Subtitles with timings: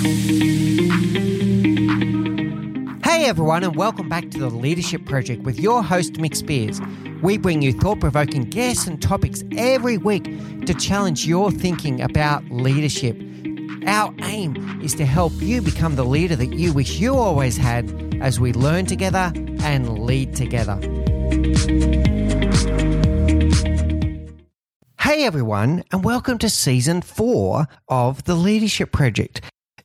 [0.00, 0.06] Hey
[3.26, 6.80] everyone, and welcome back to the Leadership Project with your host, Mick Spiers.
[7.20, 10.24] We bring you thought provoking guests and topics every week
[10.64, 13.14] to challenge your thinking about leadership.
[13.86, 18.16] Our aim is to help you become the leader that you wish you always had
[18.22, 20.76] as we learn together and lead together.
[24.98, 29.42] Hey everyone, and welcome to season four of the Leadership Project.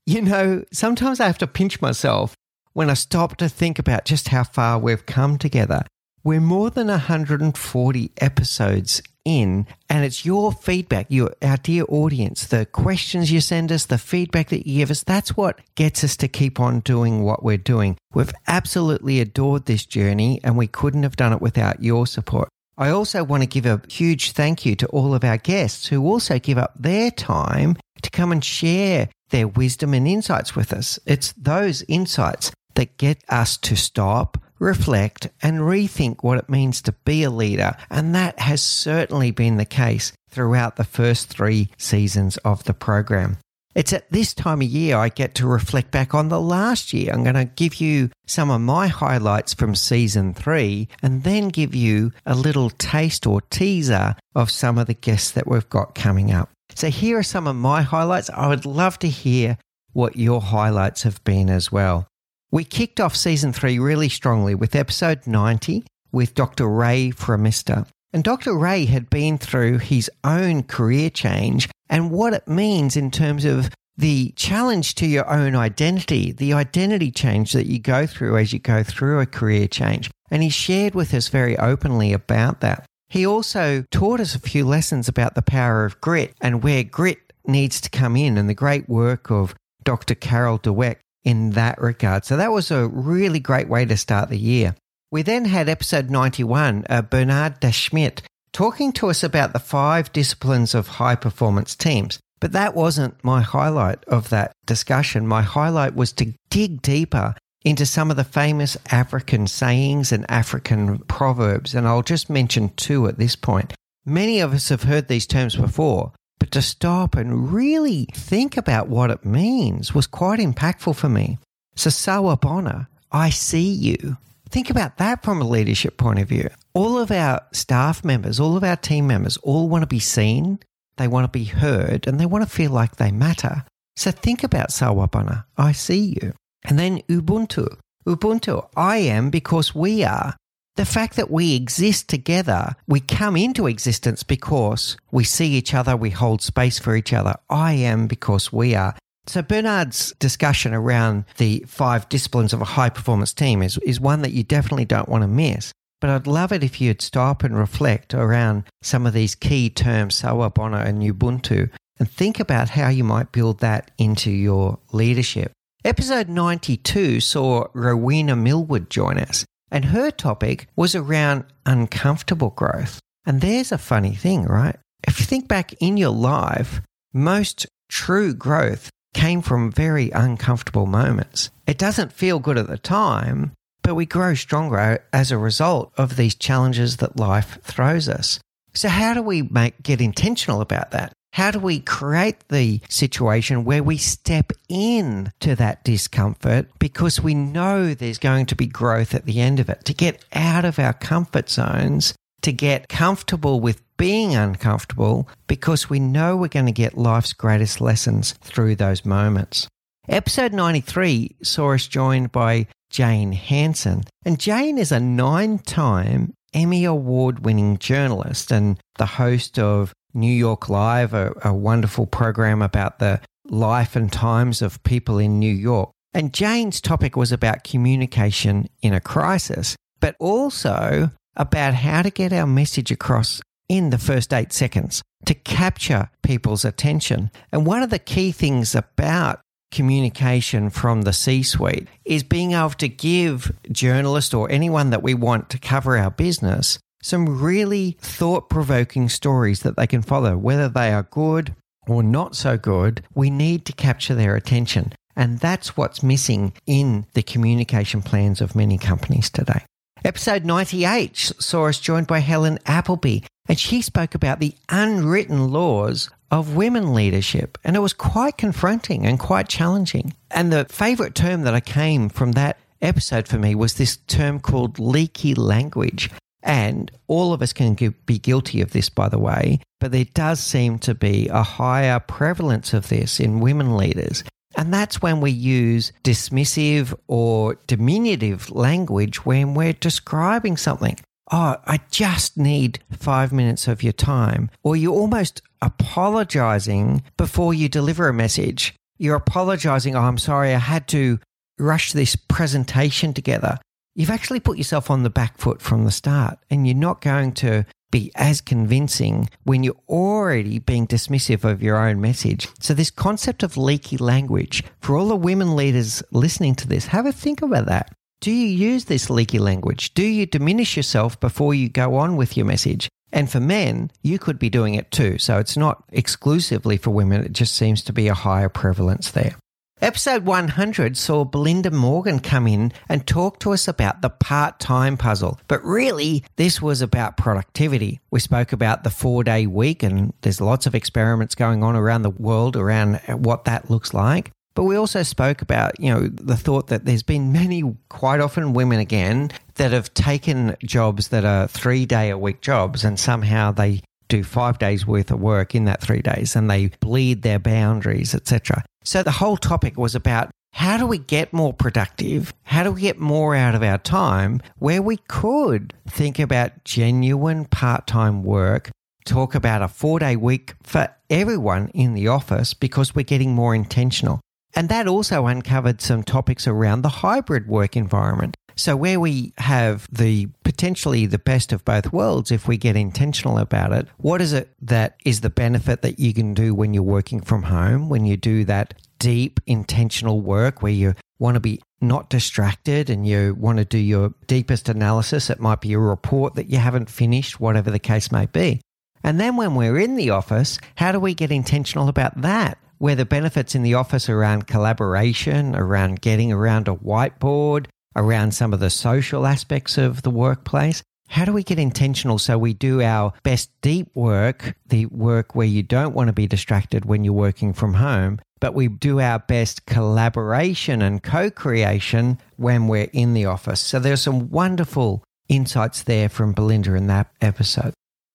[0.07, 2.35] You know, sometimes I have to pinch myself
[2.73, 5.83] when I stop to think about just how far we've come together.
[6.23, 12.67] We're more than 140 episodes in, and it's your feedback, your our dear audience, the
[12.67, 15.01] questions you send us, the feedback that you give us.
[15.01, 17.97] That's what gets us to keep on doing what we're doing.
[18.13, 22.49] We've absolutely adored this journey, and we couldn't have done it without your support.
[22.77, 26.05] I also want to give a huge thank you to all of our guests who
[26.05, 30.99] also give up their time to come and share their wisdom and insights with us.
[31.05, 36.91] It's those insights that get us to stop, reflect, and rethink what it means to
[36.91, 37.75] be a leader.
[37.89, 43.37] And that has certainly been the case throughout the first three seasons of the program.
[43.75, 47.11] It's at this time of year I get to reflect back on the last year.
[47.11, 51.75] I'm going to give you some of my highlights from season three and then give
[51.75, 56.31] you a little taste or teaser of some of the guests that we've got coming
[56.31, 56.49] up.
[56.75, 58.29] So here are some of my highlights.
[58.29, 59.57] I would love to hear
[59.93, 62.05] what your highlights have been as well.
[62.51, 66.67] We kicked off season three really strongly with episode 90 with Dr.
[66.67, 67.87] Ray Fromista.
[68.11, 68.57] And Dr.
[68.57, 73.69] Ray had been through his own career change and what it means in terms of
[73.97, 78.59] the challenge to your own identity, the identity change that you go through as you
[78.59, 80.11] go through a career change.
[80.29, 82.85] And he shared with us very openly about that.
[83.09, 87.33] He also taught us a few lessons about the power of grit and where grit
[87.45, 90.15] needs to come in and the great work of Dr.
[90.15, 92.25] Carol Dweck in that regard.
[92.25, 94.75] So that was a really great way to start the year.
[95.11, 98.21] We then had episode 91, uh, Bernard Schmidt
[98.51, 102.19] talking to us about the five disciplines of high performance teams.
[102.39, 105.27] But that wasn't my highlight of that discussion.
[105.27, 110.99] My highlight was to dig deeper into some of the famous African sayings and African
[110.99, 111.73] proverbs.
[111.73, 113.73] And I'll just mention two at this point.
[114.05, 118.87] Many of us have heard these terms before, but to stop and really think about
[118.87, 121.39] what it means was quite impactful for me.
[121.75, 124.17] So, Sawubona, I see you.
[124.49, 126.49] Think about that from a leadership point of view.
[126.75, 130.59] All of our staff members, all of our team members, all want to be seen,
[130.97, 133.65] they want to be heard, and they want to feel like they matter.
[133.95, 136.33] So think about Sawubona, I see you.
[136.67, 137.77] And then Ubuntu.
[138.05, 140.35] Ubuntu, I am because we are.
[140.75, 145.95] The fact that we exist together, we come into existence because we see each other,
[145.95, 147.35] we hold space for each other.
[147.49, 148.95] I am because we are.
[149.27, 154.21] So Bernard's discussion around the five disciplines of a high performance team is, is one
[154.21, 155.71] that you definitely don't want to miss.
[156.01, 160.21] But I'd love it if you'd stop and reflect around some of these key terms,
[160.21, 165.51] Sawubona and Ubuntu, and think about how you might build that into your leadership.
[165.85, 172.99] Episode 92 saw Rowena Millwood join us, and her topic was around uncomfortable growth.
[173.23, 174.77] And there's a funny thing, right?
[175.07, 176.81] If you think back in your life,
[177.13, 181.51] most true growth came from very uncomfortable moments.
[181.67, 183.51] It doesn't feel good at the time,
[183.83, 188.39] but we grow stronger as a result of these challenges that life throws us.
[188.73, 191.13] So, how do we make, get intentional about that?
[191.35, 197.33] How do we create the situation where we step in to that discomfort because we
[197.33, 199.83] know there's going to be growth at the end of it?
[199.83, 205.99] To get out of our comfort zones, to get comfortable with being uncomfortable because we
[205.99, 209.67] know we're going to get life's greatest lessons through those moments.
[210.07, 214.05] Episode 93 saw us joined by Jane Hanson.
[214.23, 220.31] And Jane is a nine time Emmy Award winning journalist and the host of New
[220.31, 225.53] York Live, a, a, wonderful program about the life and times of people in New
[225.53, 225.91] York.
[226.13, 232.31] And Jane's topic was about communication in a crisis, but also about how to get
[232.31, 237.29] our message across in the first eight seconds to capture people's attention.
[237.51, 239.41] And one of the key things about
[239.71, 245.13] communication from the C suite is being able to give journalists or anyone that we
[245.13, 250.67] want to cover our business some really thought provoking stories that they can follow, whether
[250.67, 251.53] they are good
[251.87, 253.03] or not so good.
[253.13, 254.91] We need to capture their attention.
[255.15, 259.63] And that's what's missing in the communication plans of many companies today.
[260.03, 266.09] Episode 98 saw us joined by Helen Appleby, and she spoke about the unwritten laws
[266.31, 267.59] of women leadership.
[267.63, 270.15] And it was quite confronting and quite challenging.
[270.31, 274.39] And the favorite term that I came from that episode for me was this term
[274.39, 276.09] called leaky language.
[276.45, 277.73] And all of us can
[278.05, 281.99] be guilty of this, by the way, but there does seem to be a higher
[281.99, 284.23] prevalence of this in women leaders.
[284.55, 290.97] And that's when we use dismissive or diminutive language when we're describing something.
[291.31, 294.51] Oh, I just need five minutes of your time.
[294.63, 298.75] Or you're almost apologizing before you deliver a message.
[298.99, 299.95] You're apologizing.
[299.95, 300.53] Oh, I'm sorry.
[300.53, 301.19] I had to
[301.57, 303.57] rush this presentation together,
[303.95, 307.31] you've actually put yourself on the back foot from the start and you're not going
[307.31, 312.47] to be as convincing when you're already being dismissive of your own message.
[312.59, 317.05] So, this concept of leaky language, for all the women leaders listening to this, have
[317.05, 317.95] a think about that.
[318.19, 319.93] Do you use this leaky language?
[319.93, 322.89] Do you diminish yourself before you go on with your message?
[323.13, 325.17] And for men, you could be doing it too.
[325.17, 329.35] So it's not exclusively for women, it just seems to be a higher prevalence there.
[329.85, 334.97] Episode 100 saw Belinda Morgan come in and talk to us about the part time
[334.97, 335.39] puzzle.
[335.47, 337.99] But really, this was about productivity.
[338.09, 342.01] We spoke about the four day week, and there's lots of experiments going on around
[342.01, 344.31] the world around what that looks like.
[344.55, 348.53] But we also spoke about, you know, the thought that there's been many, quite often
[348.53, 353.51] women again, that have taken jobs that are three day a week jobs and somehow
[353.51, 357.39] they do five days worth of work in that three days and they bleed their
[357.39, 358.63] boundaries, etc.
[358.83, 362.33] So the whole topic was about how do we get more productive?
[362.43, 367.43] How do we get more out of our time where we could think about genuine
[367.45, 368.71] part time work,
[369.05, 373.53] talk about a four day week for everyone in the office because we're getting more
[373.53, 374.21] intentional.
[374.55, 378.37] And that also uncovered some topics around the hybrid work environment.
[378.57, 383.37] So, where we have the potentially the best of both worlds, if we get intentional
[383.37, 386.83] about it, what is it that is the benefit that you can do when you're
[386.83, 391.61] working from home, when you do that deep, intentional work where you want to be
[391.81, 395.29] not distracted and you want to do your deepest analysis?
[395.29, 398.61] It might be a report that you haven't finished, whatever the case may be.
[399.03, 402.57] And then when we're in the office, how do we get intentional about that?
[402.77, 408.53] Where the benefits in the office around collaboration, around getting around a whiteboard, around some
[408.53, 410.83] of the social aspects of the workplace.
[411.07, 415.47] How do we get intentional so we do our best deep work, the work where
[415.47, 419.19] you don't want to be distracted when you're working from home, but we do our
[419.19, 423.61] best collaboration and co creation when we're in the office?
[423.61, 427.73] So there's some wonderful insights there from Belinda in that episode.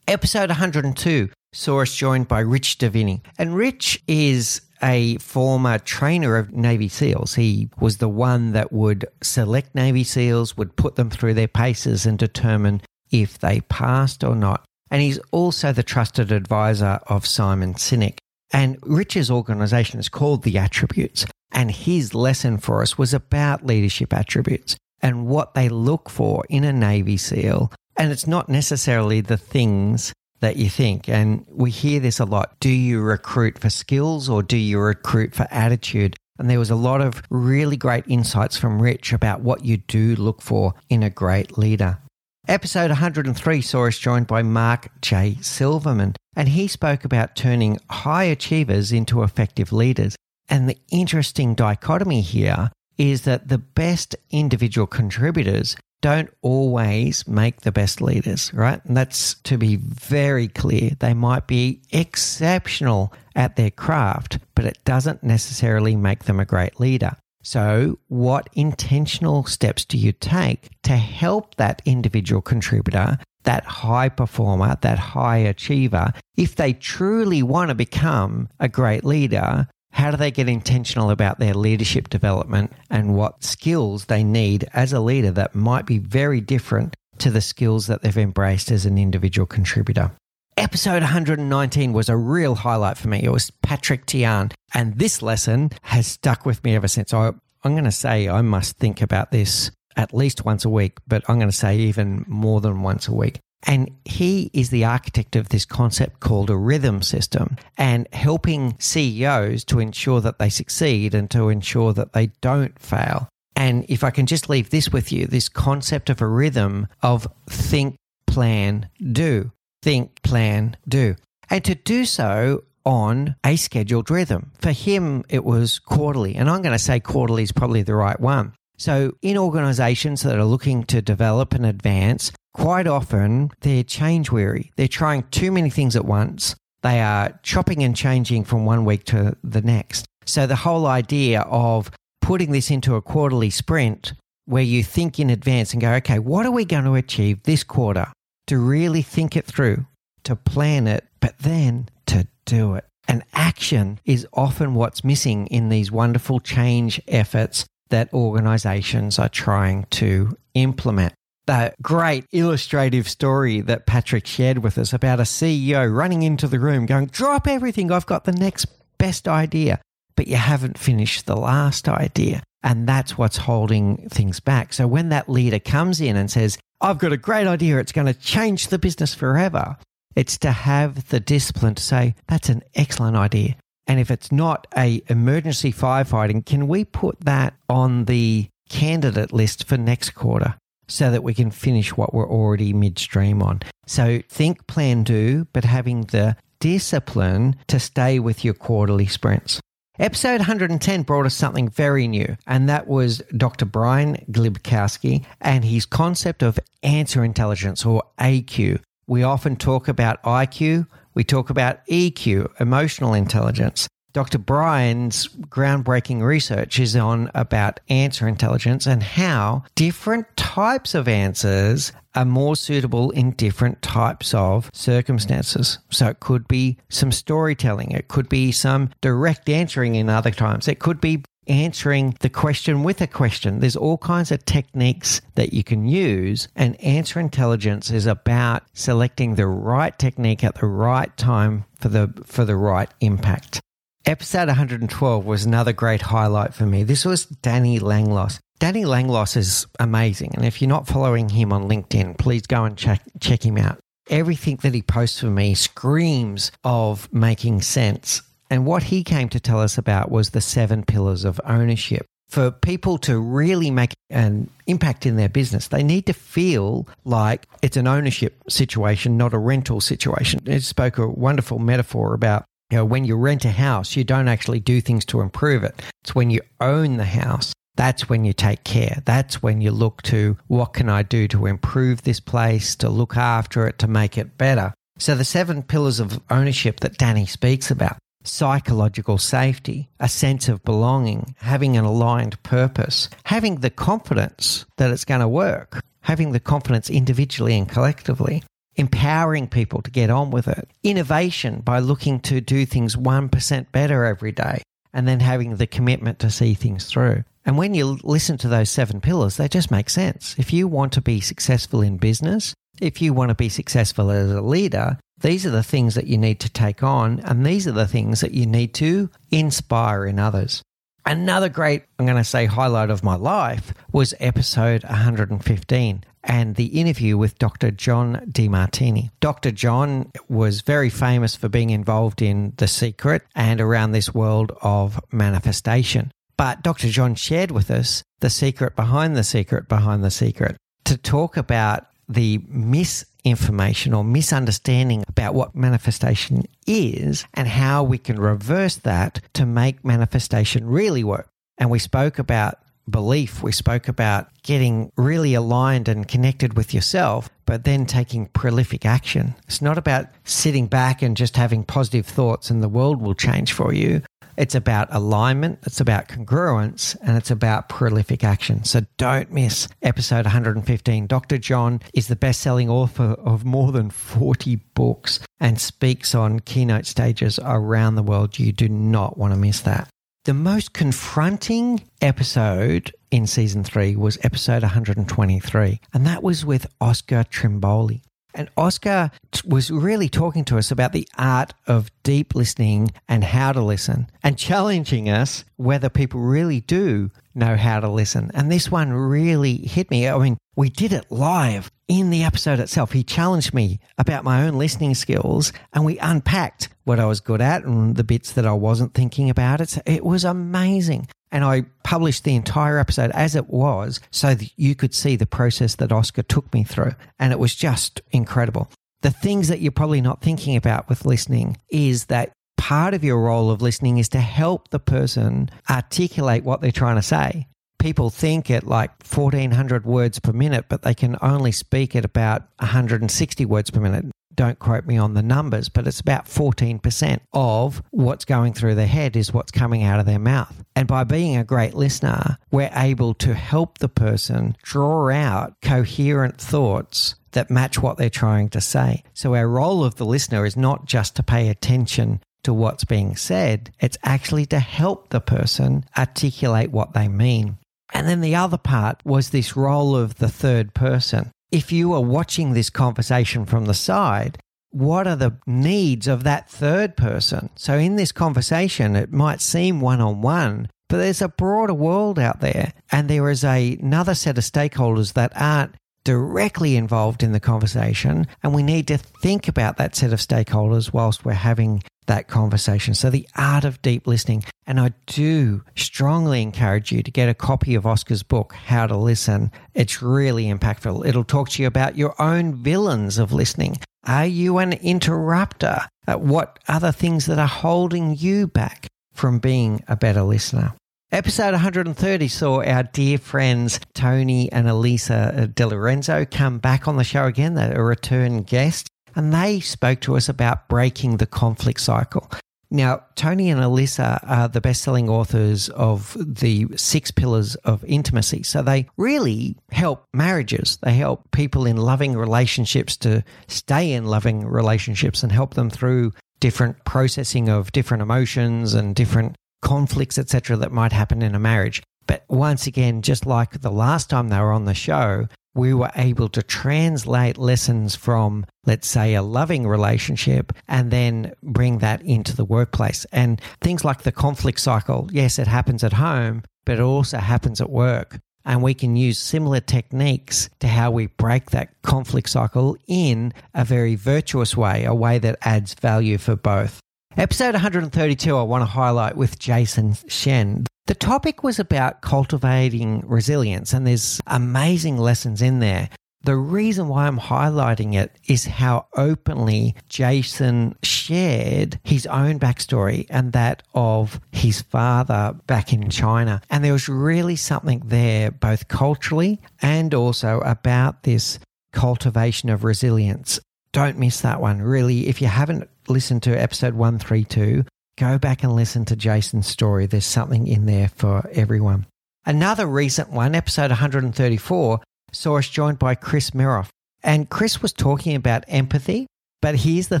[0.06, 3.20] Episode 102 saw us joined by Rich Diviney.
[3.38, 7.34] And Rich is a former trainer of Navy SEALs.
[7.34, 12.06] He was the one that would select Navy SEALs, would put them through their paces
[12.06, 14.64] and determine if they passed or not.
[14.90, 18.18] And he's also the trusted advisor of Simon Sinek.
[18.52, 21.26] And Rich's organization is called The Attributes.
[21.52, 26.64] And his lesson for us was about leadership attributes and what they look for in
[26.64, 27.72] a Navy SEAL.
[27.96, 31.08] And it's not necessarily the things that you think.
[31.08, 32.54] And we hear this a lot.
[32.60, 36.16] Do you recruit for skills or do you recruit for attitude?
[36.38, 40.14] And there was a lot of really great insights from Rich about what you do
[40.14, 41.98] look for in a great leader.
[42.46, 45.36] Episode 103 saw us joined by Mark J.
[45.42, 50.16] Silverman, and he spoke about turning high achievers into effective leaders.
[50.48, 57.72] And the interesting dichotomy here is that the best individual contributors don't always make the
[57.72, 58.84] best leaders, right?
[58.84, 60.92] And that's to be very clear.
[60.98, 66.78] They might be exceptional at their craft, but it doesn't necessarily make them a great
[66.78, 67.12] leader.
[67.42, 74.76] So, what intentional steps do you take to help that individual contributor, that high performer,
[74.82, 80.30] that high achiever, if they truly want to become a great leader, how do they
[80.30, 85.56] get intentional about their leadership development and what skills they need as a leader that
[85.56, 90.12] might be very different to the skills that they've embraced as an individual contributor?
[90.56, 93.24] Episode 119 was a real highlight for me.
[93.24, 97.12] It was Patrick Thean, and this lesson has stuck with me ever since.
[97.12, 97.32] I,
[97.64, 101.24] I'm going to say I must think about this at least once a week, but
[101.28, 103.40] I'm going to say even more than once a week.
[103.64, 109.64] And he is the architect of this concept called a rhythm system and helping CEOs
[109.64, 113.28] to ensure that they succeed and to ensure that they don't fail.
[113.56, 117.26] And if I can just leave this with you this concept of a rhythm of
[117.50, 117.96] think,
[118.26, 119.50] plan, do,
[119.82, 121.16] think, plan, do.
[121.50, 124.52] And to do so on a scheduled rhythm.
[124.60, 126.36] For him, it was quarterly.
[126.36, 128.54] And I'm going to say quarterly is probably the right one.
[128.76, 134.72] So, in organizations that are looking to develop and advance, quite often they're change weary.
[134.76, 136.56] They're trying too many things at once.
[136.82, 140.04] They are chopping and changing from one week to the next.
[140.26, 144.12] So the whole idea of putting this into a quarterly sprint
[144.46, 147.62] where you think in advance and go, okay, what are we going to achieve this
[147.62, 148.08] quarter?
[148.48, 149.86] To really think it through,
[150.24, 152.84] to plan it, but then to do it.
[153.06, 159.84] And action is often what's missing in these wonderful change efforts that organizations are trying
[159.90, 161.14] to implement.
[161.48, 166.60] The great illustrative story that Patrick shared with us about a CEO running into the
[166.60, 168.66] room going, Drop everything, I've got the next
[168.98, 169.80] best idea.
[170.14, 172.42] But you haven't finished the last idea.
[172.62, 174.74] And that's what's holding things back.
[174.74, 178.08] So when that leader comes in and says, I've got a great idea, it's going
[178.08, 179.78] to change the business forever,
[180.14, 183.56] it's to have the discipline to say, that's an excellent idea.
[183.86, 189.66] And if it's not a emergency firefighting, can we put that on the candidate list
[189.66, 190.54] for next quarter
[190.88, 193.60] so that we can finish what we're already midstream on?
[193.86, 199.60] So think, plan, do, but having the discipline to stay with your quarterly sprints.
[199.98, 203.64] Episode 110 brought us something very new, and that was Dr.
[203.64, 210.86] Brian Glibkowski and his concept of answer intelligence or AQ, we often talk about IQ,
[211.14, 213.88] we talk about EQ, emotional intelligence.
[214.12, 214.38] Dr.
[214.38, 222.24] Brian's groundbreaking research is on about answer intelligence and how different types of answers are
[222.24, 225.78] more suitable in different types of circumstances.
[225.90, 230.68] So it could be some storytelling, it could be some direct answering in other times,
[230.68, 233.60] it could be answering the question with a question.
[233.60, 239.34] There's all kinds of techniques that you can use, and answer intelligence is about selecting
[239.34, 243.60] the right technique at the right time for the for the right impact.
[244.08, 246.82] Episode 112 was another great highlight for me.
[246.82, 248.38] This was Danny Langloss.
[248.58, 252.74] Danny Langloss is amazing, and if you're not following him on LinkedIn, please go and
[252.74, 253.78] check check him out.
[254.08, 259.38] Everything that he posts for me screams of making sense and what he came to
[259.38, 262.06] tell us about was the seven pillars of ownership.
[262.30, 267.44] For people to really make an impact in their business, they need to feel like
[267.60, 270.40] it's an ownership situation, not a rental situation.
[270.46, 274.28] He spoke a wonderful metaphor about you know, when you rent a house, you don't
[274.28, 275.80] actually do things to improve it.
[276.02, 279.00] It's when you own the house that's when you take care.
[279.04, 283.16] That's when you look to what can I do to improve this place, to look
[283.16, 284.74] after it, to make it better.
[284.98, 290.64] So, the seven pillars of ownership that Danny speaks about psychological safety, a sense of
[290.64, 296.40] belonging, having an aligned purpose, having the confidence that it's going to work, having the
[296.40, 298.42] confidence individually and collectively,
[298.78, 304.04] empowering people to get on with it, innovation by looking to do things 1% better
[304.04, 307.24] every day, and then having the commitment to see things through.
[307.44, 310.34] And when you listen to those seven pillars, they just make sense.
[310.38, 314.30] If you want to be successful in business, if you want to be successful as
[314.30, 317.72] a leader, these are the things that you need to take on, and these are
[317.72, 320.62] the things that you need to inspire in others.
[321.04, 326.66] Another great, I'm going to say, highlight of my life was episode 115 and the
[326.66, 327.70] interview with Dr.
[327.70, 329.10] John Demartini.
[329.20, 329.50] Dr.
[329.50, 335.00] John was very famous for being involved in The Secret and around this world of
[335.10, 336.12] manifestation.
[336.36, 336.88] But Dr.
[336.88, 341.86] John shared with us the secret behind the secret behind the secret to talk about
[342.08, 349.44] the misinformation or misunderstanding about what manifestation is and how we can reverse that to
[349.44, 351.28] make manifestation really work.
[351.58, 352.58] And we spoke about
[352.90, 358.84] belief, we spoke about getting really aligned and connected with yourself, but then taking prolific
[358.84, 359.34] action.
[359.46, 363.52] It's not about sitting back and just having positive thoughts and the world will change
[363.52, 364.02] for you.
[364.38, 368.62] It's about alignment, it's about congruence, and it's about prolific action.
[368.62, 371.08] So don't miss episode 115.
[371.08, 371.38] Dr.
[371.38, 376.86] John is the best selling author of more than 40 books and speaks on keynote
[376.86, 378.38] stages around the world.
[378.38, 379.88] You do not want to miss that.
[380.24, 387.24] The most confronting episode in season three was episode 123, and that was with Oscar
[387.24, 388.02] Trimboli.
[388.34, 389.10] And Oscar
[389.46, 394.10] was really talking to us about the art of deep listening and how to listen
[394.22, 398.30] and challenging us whether people really do know how to listen.
[398.34, 400.08] And this one really hit me.
[400.08, 402.92] I mean, we did it live in the episode itself.
[402.92, 407.40] He challenged me about my own listening skills and we unpacked what I was good
[407.40, 409.60] at and the bits that I wasn't thinking about.
[409.60, 411.08] It, it was amazing.
[411.30, 415.26] And I published the entire episode as it was so that you could see the
[415.26, 416.92] process that Oscar took me through.
[417.18, 418.70] And it was just incredible.
[419.02, 423.20] The things that you're probably not thinking about with listening is that part of your
[423.20, 427.46] role of listening is to help the person articulate what they're trying to say.
[427.78, 432.42] People think at like 1400 words per minute, but they can only speak at about
[432.58, 434.06] 160 words per minute.
[434.34, 438.86] don't quote me on the numbers, but it's about 14% of what's going through their
[438.86, 440.64] head is what's coming out of their mouth.
[440.76, 446.38] And by being a great listener, we're able to help the person draw out coherent
[446.40, 449.02] thoughts that match what they're trying to say.
[449.12, 453.16] So our role of the listener is not just to pay attention to what's being
[453.16, 457.58] said, it's actually to help the person articulate what they mean.
[457.92, 461.30] And then the other part was this role of the third person.
[461.50, 464.38] If you are watching this conversation from the side,
[464.70, 467.48] what are the needs of that third person?
[467.56, 472.18] So, in this conversation, it might seem one on one, but there's a broader world
[472.18, 477.32] out there, and there is a, another set of stakeholders that aren't directly involved in
[477.32, 478.26] the conversation.
[478.42, 482.94] And we need to think about that set of stakeholders whilst we're having that conversation.
[482.94, 484.44] So, the art of deep listening.
[484.66, 488.96] And I do strongly encourage you to get a copy of Oscar's book, How to
[488.96, 489.50] Listen.
[489.72, 491.06] It's really impactful.
[491.06, 493.78] It'll talk to you about your own villains of listening.
[494.06, 495.80] Are you an interrupter?
[496.06, 500.74] What other things that are holding you back from being a better listener?
[501.10, 507.04] Episode 130 saw our dear friends Tony and Alisa De Lorenzo come back on the
[507.04, 507.54] show again.
[507.54, 512.30] They're a return guest and they spoke to us about breaking the conflict cycle.
[512.70, 518.42] Now, Tony and Alisa are the best selling authors of the six pillars of intimacy.
[518.42, 520.78] So they really help marriages.
[520.82, 526.12] They help people in loving relationships to stay in loving relationships and help them through
[526.40, 531.82] different processing of different emotions and different conflicts, etc., that might happen in a marriage.
[532.08, 535.90] But once again, just like the last time they were on the show, we were
[535.94, 542.34] able to translate lessons from, let's say, a loving relationship and then bring that into
[542.34, 543.04] the workplace.
[543.12, 547.60] And things like the conflict cycle, yes, it happens at home, but it also happens
[547.60, 548.18] at work.
[548.44, 553.64] And we can use similar techniques to how we break that conflict cycle in a
[553.64, 556.80] very virtuous way, a way that adds value for both.
[557.16, 560.64] Episode 132, I want to highlight with Jason Shen.
[560.88, 565.90] The topic was about cultivating resilience, and there's amazing lessons in there.
[566.22, 573.34] The reason why I'm highlighting it is how openly Jason shared his own backstory and
[573.34, 576.40] that of his father back in China.
[576.48, 581.38] And there was really something there, both culturally and also about this
[581.70, 583.40] cultivation of resilience.
[583.72, 584.62] Don't miss that one.
[584.62, 587.64] Really, if you haven't listened to episode 132,
[587.98, 589.86] go back and listen to Jason's story.
[589.86, 591.86] There's something in there for everyone.
[592.24, 594.80] Another recent one, episode 134,
[595.12, 596.68] saw us joined by Chris Miroff.
[597.02, 599.06] And Chris was talking about empathy.
[599.40, 600.00] But here's the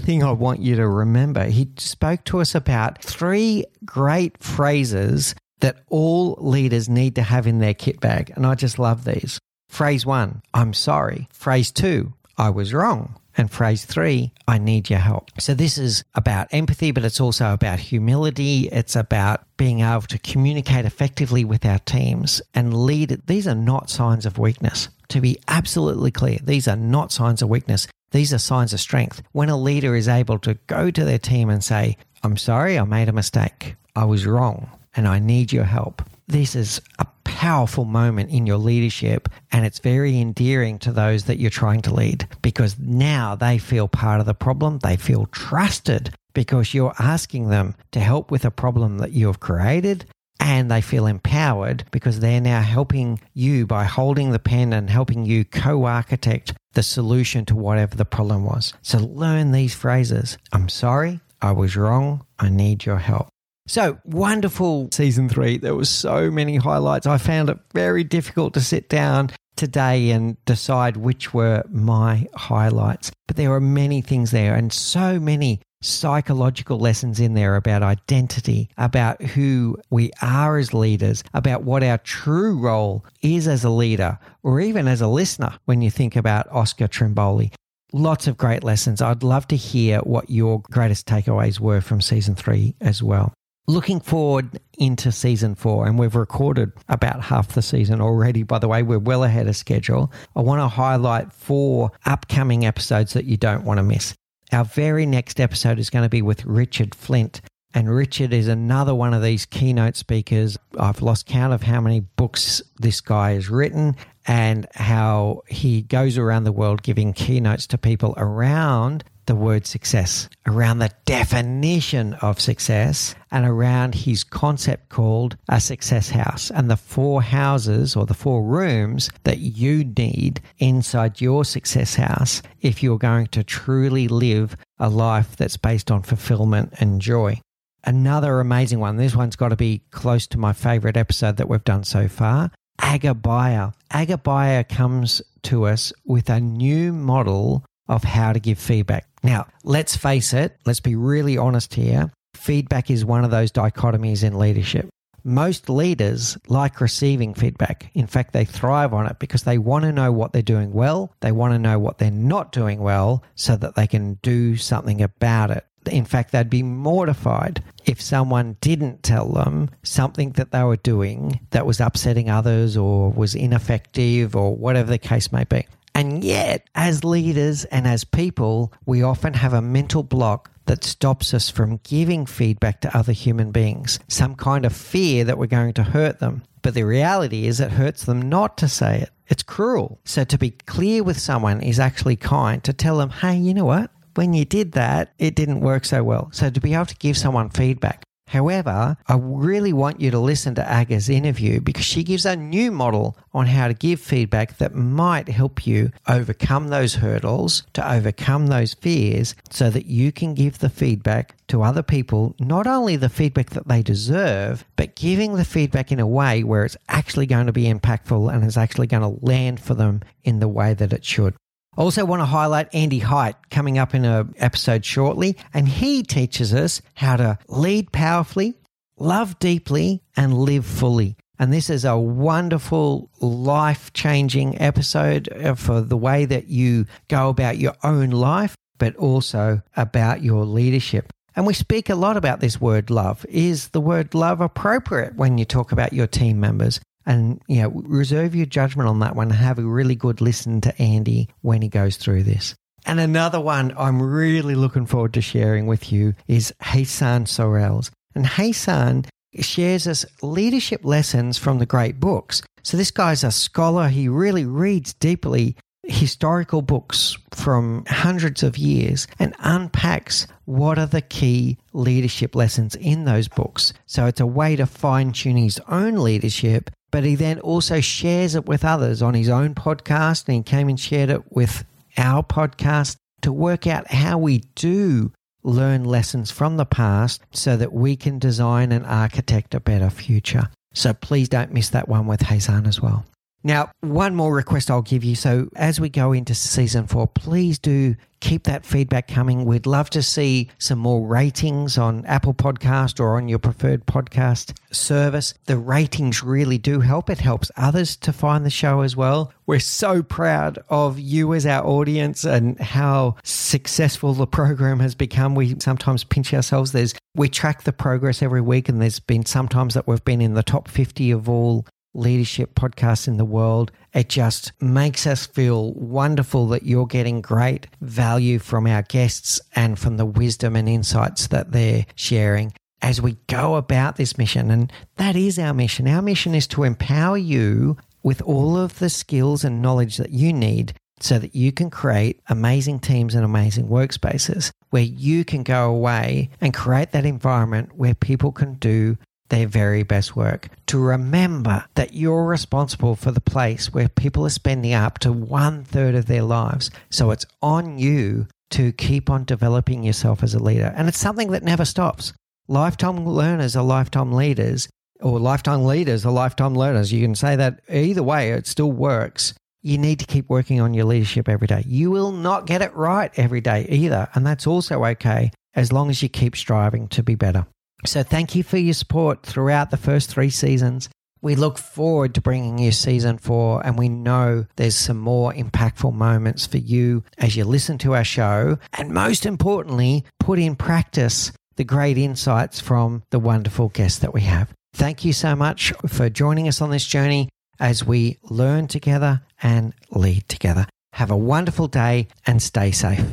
[0.00, 1.44] thing I want you to remember.
[1.44, 7.58] He spoke to us about three great phrases that all leaders need to have in
[7.58, 8.32] their kit bag.
[8.34, 9.38] And I just love these.
[9.68, 11.28] Phrase one, I'm sorry.
[11.32, 13.16] Phrase two, I was wrong.
[13.38, 15.30] And phrase three, I need your help.
[15.40, 18.68] So this is about empathy, but it's also about humility.
[18.68, 23.22] It's about being able to communicate effectively with our teams and lead.
[23.26, 24.88] These are not signs of weakness.
[25.10, 27.86] To be absolutely clear, these are not signs of weakness.
[28.10, 29.22] These are signs of strength.
[29.32, 32.84] When a leader is able to go to their team and say, I'm sorry, I
[32.84, 33.76] made a mistake.
[33.94, 36.02] I was wrong and I need your help.
[36.26, 37.06] This is a
[37.38, 41.94] powerful moment in your leadership and it's very endearing to those that you're trying to
[41.94, 44.80] lead because now they feel part of the problem.
[44.80, 49.38] They feel trusted because you're asking them to help with a problem that you have
[49.38, 50.04] created
[50.40, 55.24] and they feel empowered because they're now helping you by holding the pen and helping
[55.24, 58.74] you co architect the solution to whatever the problem was.
[58.82, 63.28] So learn these phrases I'm sorry, I was wrong, I need your help.
[63.68, 65.58] So wonderful season three.
[65.58, 67.06] There was so many highlights.
[67.06, 73.12] I found it very difficult to sit down today and decide which were my highlights.
[73.26, 78.70] But there are many things there and so many psychological lessons in there about identity,
[78.78, 84.18] about who we are as leaders, about what our true role is as a leader,
[84.42, 87.52] or even as a listener when you think about Oscar Trimboli.
[87.92, 89.02] Lots of great lessons.
[89.02, 93.34] I'd love to hear what your greatest takeaways were from season three as well
[93.68, 98.42] looking forward into season four, and we've recorded about half the season already.
[98.42, 100.10] By the way, we're well ahead of schedule.
[100.34, 104.14] I want to highlight four upcoming episodes that you don't want to miss.
[104.50, 107.42] Our very next episode is going to be with Richard Flint.
[107.74, 110.56] And Richard is another one of these keynote speakers.
[110.80, 113.94] I've lost count of how many books this guy has written
[114.26, 120.28] and how he goes around the world giving keynotes to people around the word success,
[120.46, 126.76] around the definition of success, and around his concept called a success house and the
[126.78, 132.98] four houses or the four rooms that you need inside your success house if you're
[132.98, 137.38] going to truly live a life that's based on fulfillment and joy.
[137.84, 138.96] Another amazing one.
[138.96, 142.50] This one's got to be close to my favorite episode that we've done so far.
[142.80, 143.74] Aga Bajer.
[143.90, 149.07] Agabaya comes to us with a new model of how to give feedback.
[149.22, 152.10] Now, let's face it, let's be really honest here.
[152.34, 154.88] Feedback is one of those dichotomies in leadership.
[155.24, 157.90] Most leaders like receiving feedback.
[157.94, 161.12] In fact, they thrive on it because they want to know what they're doing well.
[161.20, 165.02] They want to know what they're not doing well so that they can do something
[165.02, 165.64] about it.
[165.90, 171.40] In fact, they'd be mortified if someone didn't tell them something that they were doing
[171.50, 175.66] that was upsetting others or was ineffective or whatever the case may be.
[175.98, 181.34] And yet, as leaders and as people, we often have a mental block that stops
[181.34, 185.72] us from giving feedback to other human beings, some kind of fear that we're going
[185.72, 186.44] to hurt them.
[186.62, 189.10] But the reality is, it hurts them not to say it.
[189.26, 189.98] It's cruel.
[190.04, 193.64] So, to be clear with someone is actually kind to tell them, hey, you know
[193.64, 193.90] what?
[194.18, 196.28] when you did that, it didn't work so well.
[196.32, 198.02] So to be able to give someone feedback.
[198.28, 202.70] However, I really want you to listen to Aga's interview because she gives a new
[202.70, 208.48] model on how to give feedback that might help you overcome those hurdles, to overcome
[208.48, 213.08] those fears, so that you can give the feedback to other people, not only the
[213.08, 217.46] feedback that they deserve, but giving the feedback in a way where it's actually going
[217.46, 220.92] to be impactful and is actually going to land for them in the way that
[220.92, 221.34] it should.
[221.76, 226.02] I also, want to highlight Andy Hite coming up in an episode shortly, and he
[226.02, 228.54] teaches us how to lead powerfully,
[228.98, 231.16] love deeply, and live fully.
[231.38, 237.28] And this is a wonderful, life changing episode uh, for the way that you go
[237.28, 241.12] about your own life, but also about your leadership.
[241.36, 243.24] And we speak a lot about this word love.
[243.28, 246.80] Is the word love appropriate when you talk about your team members?
[247.08, 249.30] And, you know, reserve your judgment on that one.
[249.30, 252.54] Have a really good listen to Andy when he goes through this.
[252.84, 257.90] And another one I'm really looking forward to sharing with you is Hassan Sorels.
[258.14, 259.06] And Hassan
[259.40, 262.42] shares us leadership lessons from the great books.
[262.62, 263.88] So this guy's a scholar.
[263.88, 271.00] He really reads deeply historical books from hundreds of years and unpacks what are the
[271.00, 273.72] key leadership lessons in those books.
[273.86, 278.34] So it's a way to fine tune his own leadership but he then also shares
[278.34, 280.26] it with others on his own podcast.
[280.26, 281.64] And he came and shared it with
[281.96, 285.12] our podcast to work out how we do
[285.44, 290.48] learn lessons from the past so that we can design and architect a better future.
[290.74, 293.04] So please don't miss that one with Hazan as well.
[293.44, 295.14] Now, one more request I'll give you.
[295.14, 299.44] So, as we go into season four, please do keep that feedback coming.
[299.44, 304.56] We'd love to see some more ratings on Apple Podcast or on your preferred podcast
[304.72, 305.34] service.
[305.46, 307.08] The ratings really do help.
[307.08, 309.32] It helps others to find the show as well.
[309.46, 315.36] We're so proud of you as our audience and how successful the program has become.
[315.36, 316.72] We sometimes pinch ourselves.
[316.72, 320.34] There's we track the progress every week and there's been sometimes that we've been in
[320.34, 323.72] the top 50 of all leadership podcasts in the world.
[323.92, 329.78] It just makes us feel wonderful that you're getting great value from our guests and
[329.78, 334.50] from the wisdom and insights that they're sharing as we go about this mission.
[334.50, 335.88] And that is our mission.
[335.88, 340.32] Our mission is to empower you with all of the skills and knowledge that you
[340.32, 345.70] need so that you can create amazing teams and amazing workspaces where you can go
[345.70, 348.96] away and create that environment where people can do
[349.28, 350.48] their very best work.
[350.68, 355.64] To remember that you're responsible for the place where people are spending up to one
[355.64, 356.70] third of their lives.
[356.90, 360.72] So it's on you to keep on developing yourself as a leader.
[360.76, 362.12] And it's something that never stops.
[362.48, 364.68] Lifetime learners are lifetime leaders,
[365.00, 366.92] or lifetime leaders are lifetime learners.
[366.92, 369.34] You can say that either way, it still works.
[369.62, 371.62] You need to keep working on your leadership every day.
[371.66, 374.08] You will not get it right every day either.
[374.14, 377.46] And that's also okay as long as you keep striving to be better.
[377.84, 380.88] So thank you for your support throughout the first three seasons.
[381.20, 385.92] We look forward to bringing you season four, and we know there's some more impactful
[385.92, 388.58] moments for you as you listen to our show.
[388.74, 394.20] And most importantly, put in practice the great insights from the wonderful guests that we
[394.22, 394.52] have.
[394.74, 399.74] Thank you so much for joining us on this journey as we learn together and
[399.90, 400.66] lead together.
[400.92, 403.04] Have a wonderful day and stay safe.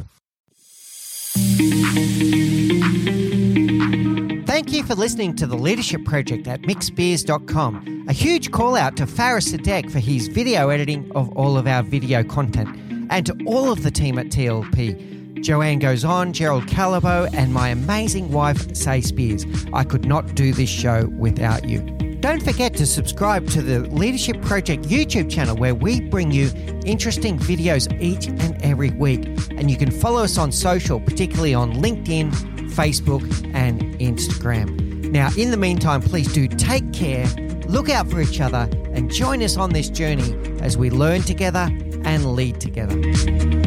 [4.86, 8.06] For listening to the Leadership Project at mickspiers.com.
[8.08, 11.82] A huge call out to Faris Sadek for his video editing of all of our
[11.82, 12.70] video content
[13.10, 15.42] and to all of the team at TLP.
[15.42, 19.44] Joanne goes on, Gerald Calabo, and my amazing wife, Sei Spiers.
[19.74, 21.82] I could not do this show without you.
[22.20, 26.52] Don't forget to subscribe to the Leadership Project YouTube channel where we bring you
[26.86, 29.26] interesting videos each and every week.
[29.52, 32.32] And you can follow us on social, particularly on LinkedIn,
[32.72, 35.12] Facebook, and Instagram.
[35.12, 37.28] Now, in the meantime, please do take care,
[37.68, 41.70] look out for each other, and join us on this journey as we learn together
[42.04, 43.65] and lead together.